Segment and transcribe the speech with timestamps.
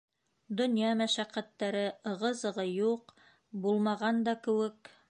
[0.61, 3.17] Донъя мәшәҡәттәре, ығы-зығы юҡ,
[3.67, 4.95] булмаған да кеүек.